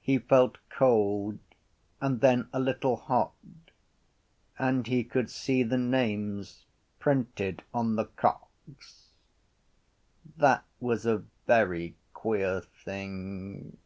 He 0.00 0.18
felt 0.18 0.58
cold 0.68 1.38
and 2.00 2.20
then 2.20 2.48
a 2.52 2.58
little 2.58 2.96
hot: 2.96 3.34
and 4.58 4.84
he 4.84 5.04
could 5.04 5.30
see 5.30 5.62
the 5.62 5.78
names 5.78 6.64
printed 6.98 7.62
on 7.72 7.94
the 7.94 8.06
cocks. 8.06 9.12
That 10.36 10.64
was 10.80 11.06
a 11.06 11.22
very 11.46 11.94
queer 12.14 12.62
thing. 12.84 13.76